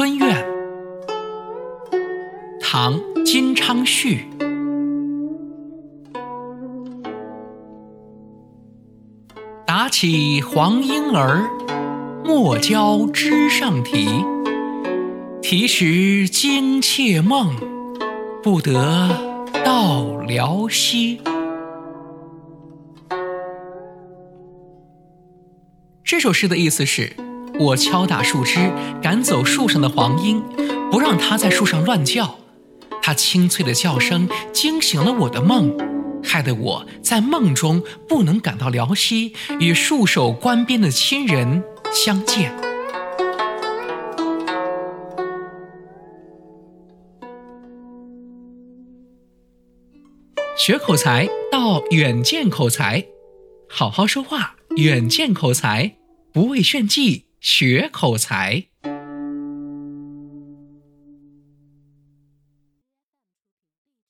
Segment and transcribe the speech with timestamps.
[0.00, 0.34] 春怨，
[2.58, 4.26] 唐·金昌绪。
[9.66, 11.50] 打起黄莺儿，
[12.24, 14.24] 莫教枝上啼。
[15.42, 17.54] 啼时惊妾梦，
[18.42, 19.10] 不得
[19.62, 21.20] 到辽西。
[26.02, 27.12] 这首诗的意思是：
[27.60, 30.42] 我敲打树枝，赶走树上的黄莺，
[30.90, 32.38] 不让它在树上乱叫。
[33.02, 35.76] 它清脆的叫声惊醒了我的梦，
[36.24, 42.50] 害得我在梦中不能赶到辽西与戍守关边的亲人相见。
[50.56, 53.04] 学口才到远见口才，
[53.68, 55.96] 好好说话，远见口才。
[56.32, 58.69] 不畏炫技，学口才。